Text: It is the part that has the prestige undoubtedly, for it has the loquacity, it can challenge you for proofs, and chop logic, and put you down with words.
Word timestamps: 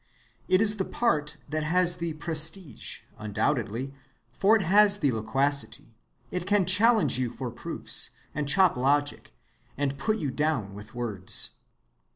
It 0.47 0.61
is 0.61 0.77
the 0.77 0.85
part 0.85 1.37
that 1.47 1.61
has 1.61 1.97
the 1.97 2.13
prestige 2.13 3.01
undoubtedly, 3.19 3.93
for 4.31 4.55
it 4.55 4.63
has 4.63 4.97
the 4.97 5.11
loquacity, 5.11 5.95
it 6.31 6.47
can 6.47 6.65
challenge 6.65 7.19
you 7.19 7.29
for 7.29 7.51
proofs, 7.51 8.09
and 8.33 8.47
chop 8.49 8.75
logic, 8.75 9.31
and 9.77 9.99
put 9.99 10.17
you 10.17 10.31
down 10.31 10.73
with 10.73 10.95
words. 10.95 11.51